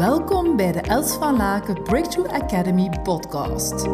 Welkom 0.00 0.56
bij 0.56 0.72
de 0.72 0.80
Els 0.80 1.14
van 1.14 1.36
Laken 1.36 1.82
Breakthrough 1.82 2.34
Academy 2.34 2.90
podcast. 3.02 3.86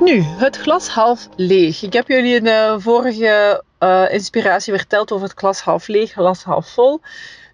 Nu, 0.00 0.20
het 0.22 0.56
glas 0.56 0.88
half 0.88 1.28
leeg. 1.36 1.82
Ik 1.82 1.92
heb 1.92 2.08
jullie 2.08 2.34
in 2.34 2.44
de 2.44 2.76
vorige 2.78 3.64
uh, 3.78 4.12
inspiratie 4.12 4.72
verteld 4.72 5.12
over 5.12 5.28
het 5.28 5.38
glas 5.38 5.60
half 5.60 5.88
leeg, 5.88 6.12
glas 6.12 6.42
half 6.42 6.68
vol. 6.68 7.00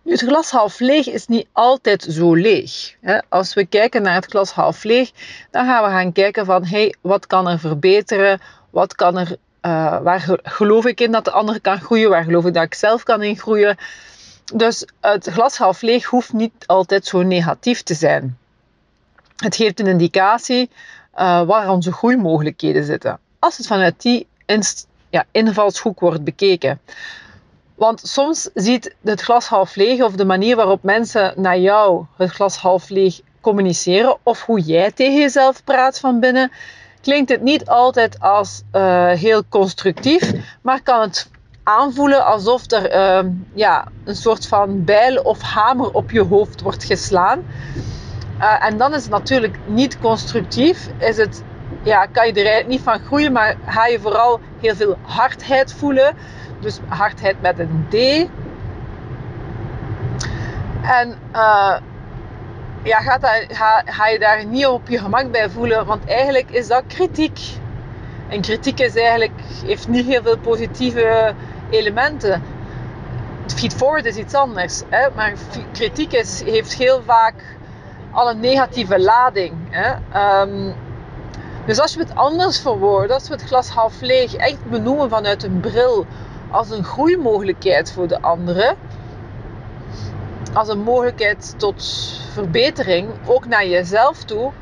Nu, 0.03 0.13
het 0.13 0.21
glas 0.21 0.51
half 0.51 0.81
leeg 0.81 1.07
is 1.07 1.27
niet 1.27 1.49
altijd 1.53 2.07
zo 2.11 2.35
leeg. 2.35 2.97
Als 3.29 3.55
we 3.55 3.67
kijken 3.67 4.03
naar 4.03 4.15
het 4.15 4.27
glas 4.27 4.53
half 4.53 4.85
leeg, 4.85 5.11
dan 5.51 5.67
gaan 5.67 5.85
we 5.85 5.91
gaan 5.91 6.13
kijken 6.13 6.45
van 6.47 6.65
hey, 6.65 6.95
wat 7.01 7.27
kan 7.27 7.49
er 7.49 7.59
verbeteren? 7.59 8.41
Wat 8.71 8.95
kan 8.95 9.19
er, 9.19 9.37
uh, 9.67 10.01
waar 10.03 10.39
geloof 10.43 10.87
ik 10.87 11.01
in 11.01 11.13
dat 11.13 11.25
de 11.25 11.31
ander 11.31 11.61
kan 11.61 11.81
groeien? 11.81 12.11
Waar 12.11 12.25
geloof 12.25 12.45
ik 12.45 12.55
dat 12.55 12.63
ik 12.63 12.75
zelf 12.75 13.03
kan 13.03 13.23
in 13.23 13.39
groeien? 13.39 13.77
Dus 14.55 14.87
het 15.01 15.27
glas 15.27 15.57
half 15.57 15.83
leeg 15.83 16.05
hoeft 16.05 16.33
niet 16.33 16.53
altijd 16.67 17.07
zo 17.07 17.23
negatief 17.23 17.83
te 17.83 17.95
zijn. 17.95 18.39
Het 19.37 19.57
geeft 19.57 19.81
een 19.81 19.87
indicatie 19.87 20.71
uh, 21.19 21.43
waar 21.43 21.71
onze 21.71 21.93
groeimogelijkheden 21.93 22.85
zitten. 22.85 23.19
Als 23.39 23.57
het 23.57 23.67
vanuit 23.67 24.03
die 24.03 24.27
ja, 25.11 25.25
invalshoek 25.31 26.01
wordt 26.01 26.25
bekeken. 26.25 26.81
Want 27.75 28.01
soms 28.05 28.51
ziet 28.55 28.95
het 29.05 29.21
glas 29.21 29.47
half 29.47 29.75
leeg 29.75 30.03
of 30.03 30.13
de 30.13 30.25
manier 30.25 30.57
waarop 30.57 30.83
mensen 30.83 31.33
naar 31.37 31.59
jou 31.59 32.05
het 32.17 32.31
glas 32.31 32.57
half 32.57 32.89
leeg 32.89 33.21
communiceren 33.41 34.17
of 34.23 34.43
hoe 34.43 34.61
jij 34.61 34.93
tegen 34.93 35.21
jezelf 35.21 35.65
praat 35.65 35.99
van 35.99 36.21
binnen, 36.21 36.53
klinkt 37.07 37.31
het 37.31 37.43
niet 37.43 37.69
altijd 37.69 38.21
als 38.21 38.63
uh, 38.73 39.11
heel 39.11 39.43
constructief, 39.49 40.33
maar 40.63 40.83
kan 40.83 41.01
het 41.01 41.31
aanvoelen 41.63 42.25
alsof 42.25 42.71
er 42.71 42.95
uh, 42.95 43.31
ja, 43.53 43.85
een 44.05 44.17
soort 44.17 44.47
van 44.47 44.85
bijl 44.85 45.23
of 45.23 45.43
hamer 45.43 45.93
op 45.93 46.11
je 46.11 46.23
hoofd 46.23 46.61
wordt 46.61 46.85
geslaan. 46.85 47.43
Uh, 48.41 48.65
en 48.65 48.77
dan 48.77 48.95
is 48.95 49.03
het 49.03 49.11
natuurlijk 49.11 49.59
niet 49.67 49.99
constructief. 49.99 50.89
Is 50.99 51.17
het, 51.17 51.43
ja, 51.83 52.07
kan 52.07 52.27
je 52.27 52.51
er 52.51 52.67
niet 52.67 52.81
van 52.81 52.99
groeien, 52.99 53.33
maar 53.33 53.57
ga 53.67 53.87
je 53.87 54.01
vooral 54.01 54.41
heel 54.61 54.75
veel 54.75 54.97
hardheid 55.03 55.73
voelen. 55.73 56.15
Dus 56.61 56.81
hardheid 56.89 57.41
met 57.41 57.59
een 57.59 57.87
D. 57.89 57.95
En 60.83 61.15
uh, 61.33 61.77
ja, 62.87 63.01
gaat 63.01 63.47
ga, 63.49 63.83
ga, 63.85 64.07
je 64.07 64.19
daar 64.19 64.45
niet 64.45 64.67
op 64.67 64.89
je 64.89 64.99
gemak 64.99 65.31
bij 65.31 65.51
voelen, 65.51 65.87
want 65.87 66.07
eigenlijk 66.07 66.51
is 66.51 66.69
dat 66.69 66.83
kritiek. 66.87 67.41
En 68.29 68.41
kritiek 68.41 68.81
is 68.81 68.97
eigenlijk, 68.97 69.41
heeft 69.65 69.89
niet 69.89 70.07
heel 70.07 70.23
veel 70.23 70.39
positieve 70.39 71.35
elementen. 71.71 72.43
Feedforward 73.47 74.05
is 74.05 74.17
iets 74.17 74.35
anders, 74.35 74.83
hè? 74.89 75.09
maar 75.15 75.33
kritiek 75.73 76.13
heeft 76.45 76.75
heel 76.75 77.03
vaak 77.03 77.35
al 78.11 78.31
een 78.31 78.41
negatieve 78.41 79.01
lading. 79.01 79.53
Hè? 79.71 79.93
Um, 80.41 80.75
dus 81.67 81.81
als 81.81 81.95
we 81.95 82.03
het 82.03 82.15
anders 82.15 82.61
verwoorden, 82.61 83.15
als 83.15 83.29
we 83.29 83.35
het 83.35 83.45
glas 83.45 83.69
half 83.69 84.01
leeg 84.01 84.35
echt 84.35 84.65
benoemen 84.71 85.11
vanuit 85.11 85.43
een 85.43 85.61
bril 85.61 86.07
als 86.51 86.71
een 86.71 86.85
groeimogelijkheid 86.85 87.93
voor 87.93 88.09
de 88.09 88.21
anderen, 88.21 88.77
als 90.57 90.69
een 90.69 90.83
mogelijkheid 90.83 91.55
tot 91.57 91.85
verbetering, 92.33 93.09
ook 93.27 93.47
naar 93.47 93.67
jezelf 93.67 94.25
toe, 94.25 94.53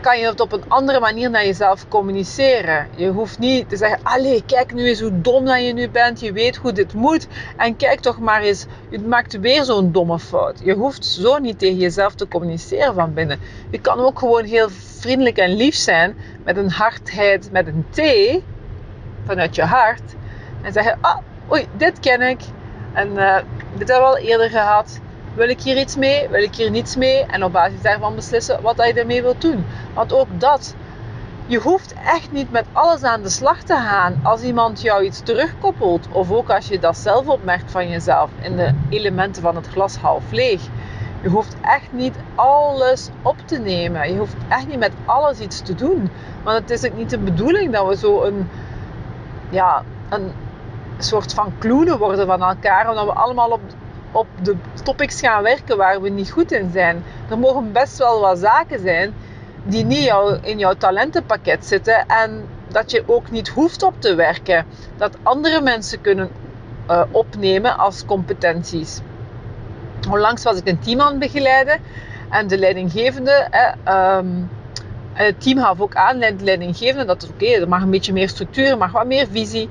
kan 0.00 0.18
je 0.18 0.26
het 0.26 0.40
op 0.40 0.52
een 0.52 0.64
andere 0.68 1.00
manier 1.00 1.30
naar 1.30 1.44
jezelf 1.44 1.88
communiceren. 1.88 2.88
Je 2.96 3.08
hoeft 3.08 3.38
niet 3.38 3.68
te 3.68 3.76
zeggen, 3.76 3.98
allee, 4.02 4.42
kijk 4.46 4.74
nu 4.74 4.86
eens 4.86 5.00
hoe 5.00 5.20
dom 5.20 5.44
dat 5.44 5.66
je 5.66 5.72
nu 5.72 5.88
bent, 5.88 6.20
je 6.20 6.32
weet 6.32 6.56
hoe 6.56 6.72
dit 6.72 6.94
moet 6.94 7.26
en 7.56 7.76
kijk 7.76 8.00
toch 8.00 8.18
maar 8.18 8.42
eens, 8.42 8.66
je 8.90 8.98
maakt 8.98 9.38
weer 9.40 9.64
zo'n 9.64 9.92
domme 9.92 10.18
fout. 10.18 10.60
Je 10.64 10.74
hoeft 10.74 11.04
zo 11.04 11.38
niet 11.38 11.58
tegen 11.58 11.78
jezelf 11.78 12.14
te 12.14 12.28
communiceren 12.28 12.94
van 12.94 13.14
binnen. 13.14 13.40
Je 13.70 13.80
kan 13.80 13.98
ook 13.98 14.18
gewoon 14.18 14.44
heel 14.44 14.68
vriendelijk 14.98 15.36
en 15.36 15.56
lief 15.56 15.74
zijn 15.74 16.16
met 16.44 16.56
een 16.56 16.70
hardheid, 16.70 17.52
met 17.52 17.66
een 17.66 17.86
T 17.90 18.00
vanuit 19.24 19.54
je 19.54 19.62
hart 19.62 20.14
en 20.62 20.72
zeggen, 20.72 20.98
ah, 21.00 21.18
oei, 21.52 21.66
dit 21.76 22.00
ken 22.00 22.20
ik 22.20 22.40
en 22.92 23.12
uh, 23.12 23.36
dit 23.74 23.88
hebben 23.88 24.10
we 24.10 24.16
al 24.16 24.18
eerder 24.18 24.50
gehad 24.50 25.00
wil 25.38 25.48
ik 25.48 25.60
hier 25.60 25.78
iets 25.78 25.96
mee? 25.96 26.28
Wil 26.28 26.42
ik 26.42 26.54
hier 26.54 26.70
niets 26.70 26.96
mee? 26.96 27.24
En 27.24 27.44
op 27.44 27.52
basis 27.52 27.82
daarvan 27.82 28.14
beslissen 28.14 28.62
wat 28.62 28.76
je 28.76 28.92
ermee 28.92 29.22
wilt 29.22 29.40
doen. 29.40 29.66
Want 29.94 30.12
ook 30.12 30.28
dat, 30.40 30.74
je 31.46 31.58
hoeft 31.58 31.94
echt 32.04 32.32
niet 32.32 32.50
met 32.50 32.64
alles 32.72 33.02
aan 33.02 33.22
de 33.22 33.28
slag 33.28 33.62
te 33.62 33.74
gaan 33.74 34.20
als 34.22 34.42
iemand 34.42 34.80
jou 34.82 35.04
iets 35.04 35.20
terugkoppelt. 35.20 36.08
Of 36.12 36.30
ook 36.30 36.50
als 36.50 36.68
je 36.68 36.78
dat 36.78 36.96
zelf 36.96 37.26
opmerkt 37.26 37.70
van 37.70 37.88
jezelf 37.88 38.30
in 38.40 38.56
de 38.56 38.74
elementen 38.88 39.42
van 39.42 39.56
het 39.56 39.66
glas 39.66 39.96
half 39.96 40.30
leeg. 40.30 40.62
Je 41.22 41.28
hoeft 41.28 41.56
echt 41.62 41.92
niet 41.92 42.14
alles 42.34 43.08
op 43.22 43.36
te 43.44 43.58
nemen. 43.58 44.12
Je 44.12 44.18
hoeft 44.18 44.36
echt 44.48 44.66
niet 44.68 44.78
met 44.78 44.92
alles 45.04 45.38
iets 45.38 45.60
te 45.60 45.74
doen. 45.74 46.10
Want 46.42 46.58
het 46.58 46.70
is 46.70 46.90
ook 46.90 46.96
niet 46.96 47.10
de 47.10 47.18
bedoeling 47.18 47.72
dat 47.72 47.88
we 47.88 47.96
zo 47.96 48.22
een, 48.22 48.48
ja, 49.50 49.82
een 50.08 50.32
soort 50.98 51.34
van 51.34 51.52
kloenen 51.58 51.98
worden 51.98 52.26
van 52.26 52.42
elkaar. 52.42 52.88
Omdat 52.88 53.04
we 53.04 53.12
allemaal 53.12 53.50
op 53.50 53.60
op 54.12 54.26
de 54.42 54.56
topics 54.84 55.20
gaan 55.20 55.42
werken 55.42 55.76
waar 55.76 56.00
we 56.00 56.08
niet 56.08 56.30
goed 56.30 56.52
in 56.52 56.70
zijn. 56.72 57.02
Er 57.30 57.38
mogen 57.38 57.72
best 57.72 57.98
wel 57.98 58.20
wat 58.20 58.38
zaken 58.38 58.80
zijn 58.80 59.14
die 59.62 59.84
niet 59.84 60.12
in 60.42 60.58
jouw 60.58 60.74
talentenpakket 60.74 61.66
zitten 61.66 62.06
en 62.06 62.44
dat 62.68 62.90
je 62.90 63.02
ook 63.06 63.30
niet 63.30 63.48
hoeft 63.48 63.82
op 63.82 63.94
te 63.98 64.14
werken. 64.14 64.66
Dat 64.96 65.16
andere 65.22 65.60
mensen 65.60 66.00
kunnen 66.00 66.30
uh, 66.90 67.02
opnemen 67.10 67.78
als 67.78 68.04
competenties. 68.04 69.00
Onlangs 70.10 70.42
was 70.42 70.58
ik 70.58 70.68
een 70.68 70.78
team 70.78 71.00
aan 71.00 71.10
het 71.10 71.18
begeleiden 71.18 71.80
en 72.30 72.46
de 72.46 72.58
leidinggevende, 72.58 73.30
eh, 73.30 74.16
um, 74.16 74.50
het 75.12 75.40
team 75.40 75.58
gaf 75.58 75.80
ook 75.80 75.94
aan, 75.94 76.18
de 76.18 76.34
leidinggevende, 76.38 77.04
dat 77.04 77.24
oké, 77.24 77.44
okay, 77.44 77.60
er 77.60 77.68
mag 77.68 77.82
een 77.82 77.90
beetje 77.90 78.12
meer 78.12 78.28
structuur, 78.28 78.78
mag 78.78 78.92
wat 78.92 79.06
meer 79.06 79.26
visie. 79.30 79.70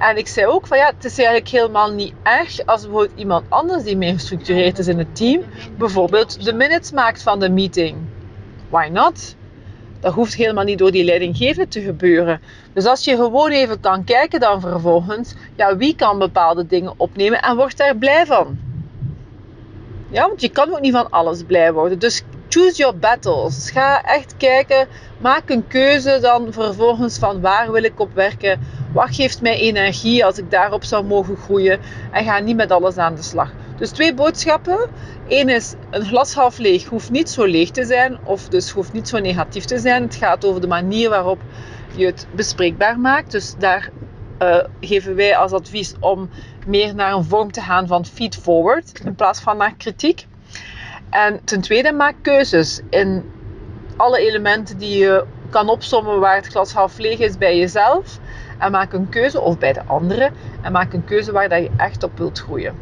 En 0.00 0.16
ik 0.16 0.28
zei 0.28 0.46
ook 0.46 0.66
van 0.66 0.78
ja, 0.78 0.86
het 0.86 1.04
is 1.04 1.18
eigenlijk 1.18 1.48
helemaal 1.48 1.92
niet 1.92 2.14
erg 2.22 2.66
als 2.66 2.82
bijvoorbeeld 2.82 3.18
iemand 3.18 3.44
anders 3.48 3.82
die 3.82 3.96
meer 3.96 4.12
gestructureerd 4.12 4.78
is 4.78 4.86
in 4.88 4.98
het 4.98 5.16
team, 5.16 5.42
bijvoorbeeld 5.78 6.44
de 6.44 6.52
minutes 6.52 6.92
maakt 6.92 7.22
van 7.22 7.40
de 7.40 7.50
meeting. 7.50 7.96
Why 8.68 8.88
not? 8.92 9.36
Dat 10.00 10.12
hoeft 10.12 10.34
helemaal 10.34 10.64
niet 10.64 10.78
door 10.78 10.90
die 10.90 11.04
leidinggevende 11.04 11.68
te 11.68 11.80
gebeuren. 11.80 12.40
Dus 12.72 12.84
als 12.84 13.04
je 13.04 13.16
gewoon 13.16 13.50
even 13.50 13.80
kan 13.80 14.04
kijken 14.04 14.40
dan 14.40 14.60
vervolgens, 14.60 15.34
ja, 15.56 15.76
wie 15.76 15.94
kan 15.94 16.18
bepaalde 16.18 16.66
dingen 16.66 16.94
opnemen 16.96 17.42
en 17.42 17.56
wordt 17.56 17.76
daar 17.76 17.96
blij 17.96 18.26
van? 18.26 18.58
Ja, 20.10 20.26
want 20.28 20.40
je 20.40 20.48
kan 20.48 20.72
ook 20.72 20.80
niet 20.80 20.92
van 20.92 21.10
alles 21.10 21.42
blij 21.42 21.72
worden. 21.72 21.98
Dus 21.98 22.22
choose 22.48 22.76
your 22.76 22.98
battles. 22.98 23.70
Ga 23.70 24.02
echt 24.04 24.34
kijken, 24.36 24.88
maak 25.18 25.50
een 25.50 25.66
keuze 25.66 26.18
dan 26.20 26.52
vervolgens 26.52 27.18
van 27.18 27.40
waar 27.40 27.72
wil 27.72 27.84
ik 27.84 28.00
op 28.00 28.14
werken 28.14 28.60
wat 28.92 29.14
geeft 29.14 29.40
mij 29.40 29.56
energie 29.56 30.24
als 30.24 30.38
ik 30.38 30.50
daarop 30.50 30.84
zou 30.84 31.04
mogen 31.04 31.36
groeien? 31.36 31.80
En 32.10 32.24
ga 32.24 32.38
niet 32.38 32.56
met 32.56 32.70
alles 32.70 32.96
aan 32.96 33.14
de 33.14 33.22
slag. 33.22 33.52
Dus 33.76 33.90
twee 33.90 34.14
boodschappen. 34.14 34.78
Eén 35.28 35.48
is, 35.48 35.74
een 35.90 36.04
glas 36.04 36.34
half 36.34 36.58
leeg 36.58 36.84
hoeft 36.84 37.10
niet 37.10 37.30
zo 37.30 37.44
leeg 37.44 37.70
te 37.70 37.84
zijn. 37.84 38.18
Of 38.24 38.48
dus 38.48 38.70
hoeft 38.70 38.92
niet 38.92 39.08
zo 39.08 39.18
negatief 39.18 39.64
te 39.64 39.78
zijn. 39.78 40.02
Het 40.02 40.14
gaat 40.14 40.44
over 40.44 40.60
de 40.60 40.66
manier 40.66 41.10
waarop 41.10 41.40
je 41.96 42.06
het 42.06 42.26
bespreekbaar 42.34 42.98
maakt. 42.98 43.30
Dus 43.30 43.54
daar 43.58 43.90
uh, 44.42 44.56
geven 44.80 45.14
wij 45.14 45.36
als 45.36 45.52
advies 45.52 45.94
om 46.00 46.30
meer 46.66 46.94
naar 46.94 47.12
een 47.12 47.24
vorm 47.24 47.52
te 47.52 47.60
gaan 47.60 47.86
van 47.86 48.06
feed 48.06 48.36
forward. 48.36 49.00
In 49.04 49.14
plaats 49.14 49.40
van 49.40 49.56
naar 49.56 49.74
kritiek. 49.76 50.26
En 51.10 51.40
ten 51.44 51.60
tweede, 51.60 51.92
maak 51.92 52.14
keuzes 52.22 52.80
in 52.90 53.24
alle 53.96 54.18
elementen 54.18 54.78
die 54.78 54.98
je 54.98 55.24
kan 55.50 55.68
opsommen 55.68 56.20
waar 56.20 56.36
het 56.36 56.46
glas 56.46 56.72
half 56.72 56.98
leeg 56.98 57.18
is 57.18 57.38
bij 57.38 57.58
jezelf. 57.58 58.18
En 58.58 58.70
maak 58.70 58.92
een 58.92 59.08
keuze, 59.08 59.40
of 59.40 59.58
bij 59.58 59.72
de 59.72 59.82
anderen, 59.86 60.32
en 60.60 60.72
maak 60.72 60.92
een 60.92 61.04
keuze 61.04 61.32
waar 61.32 61.48
dat 61.48 61.62
je 61.62 61.70
echt 61.76 62.02
op 62.02 62.18
wilt 62.18 62.38
groeien. 62.38 62.74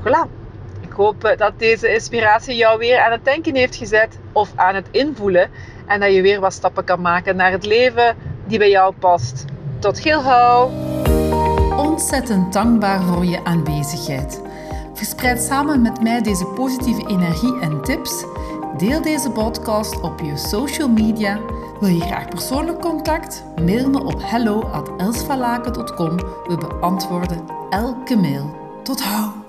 Voilà. 0.00 0.40
Ik 0.80 0.92
hoop 0.98 1.24
eh, 1.24 1.38
dat 1.38 1.52
deze 1.56 1.94
inspiratie 1.94 2.56
jou 2.56 2.78
weer 2.78 3.00
aan 3.00 3.12
het 3.12 3.24
denken 3.24 3.54
heeft 3.54 3.76
gezet 3.76 4.18
of 4.32 4.52
aan 4.54 4.74
het 4.74 4.86
invoelen. 4.90 5.50
En 5.86 6.00
dat 6.00 6.12
je 6.12 6.22
weer 6.22 6.40
wat 6.40 6.52
stappen 6.52 6.84
kan 6.84 7.00
maken 7.00 7.36
naar 7.36 7.50
het 7.50 7.66
leven 7.66 8.16
die 8.46 8.58
bij 8.58 8.70
jou 8.70 8.94
past. 8.98 9.44
Tot 9.78 9.98
heel 9.98 10.20
gauw! 10.20 10.70
Ontzettend 11.76 12.52
dankbaar 12.52 13.02
voor 13.02 13.24
je 13.24 13.44
aanwezigheid. 13.44 14.40
Verspreid 14.94 15.40
samen 15.40 15.82
met 15.82 16.02
mij 16.02 16.22
deze 16.22 16.44
positieve 16.44 17.08
energie 17.08 17.60
en 17.60 17.82
tips. 17.82 18.24
Deel 18.76 19.02
deze 19.02 19.30
podcast 19.30 20.00
op 20.00 20.20
je 20.20 20.36
social 20.36 20.88
media 20.88 21.40
wil 21.80 21.88
je 21.88 22.00
graag 22.00 22.28
persoonlijk 22.28 22.80
contact? 22.80 23.44
Mail 23.64 23.90
me 23.90 24.04
op 24.04 24.20
hello@elsvalaken.com. 24.22 26.16
We 26.16 26.56
beantwoorden 26.68 27.44
elke 27.70 28.16
mail. 28.16 28.50
Tot 28.82 29.02
hou! 29.02 29.41